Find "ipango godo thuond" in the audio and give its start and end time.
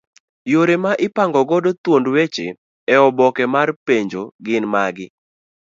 1.07-2.05